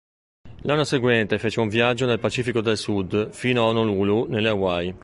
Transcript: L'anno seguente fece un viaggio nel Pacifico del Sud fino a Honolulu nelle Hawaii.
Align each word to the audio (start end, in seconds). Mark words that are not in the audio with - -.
L'anno 0.61 0.83
seguente 0.83 1.37
fece 1.37 1.59
un 1.59 1.69
viaggio 1.69 2.07
nel 2.07 2.17
Pacifico 2.17 2.61
del 2.61 2.75
Sud 2.75 3.29
fino 3.33 3.61
a 3.61 3.65
Honolulu 3.65 4.25
nelle 4.29 4.49
Hawaii. 4.49 4.95